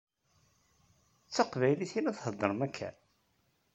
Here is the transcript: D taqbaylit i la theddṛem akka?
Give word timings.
D 1.27 1.31
taqbaylit 1.35 1.93
i 1.99 2.01
la 2.01 2.13
theddṛem 2.17 2.61
akka? 2.67 2.89